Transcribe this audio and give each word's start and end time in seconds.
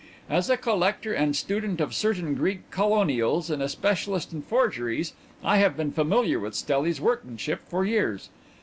As 0.31 0.49
a 0.49 0.57
collector 0.57 1.13
and 1.13 1.35
student 1.35 1.79
of 1.79 1.93
certain 1.93 2.33
Greek 2.33 2.71
colonials 2.71 3.51
and 3.51 3.61
a 3.61 3.69
specialist 3.69 4.33
in 4.33 4.41
forgeries 4.41 5.13
I 5.43 5.57
have 5.57 5.77
been 5.77 5.91
familiar 5.91 6.39
with 6.39 6.55
Stelli's 6.55 6.99
workmanship 6.99 7.59
for 7.67 7.85
years. 7.85 8.29